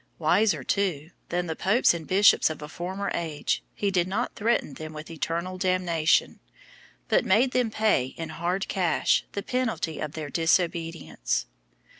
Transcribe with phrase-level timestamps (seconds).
[0.17, 4.73] Wiser, too, than the popes and bishops of a former age, he did not threaten
[4.73, 6.39] them with eternal damnation,
[7.07, 11.45] but made them pay in hard cash the penalty of their disobedience.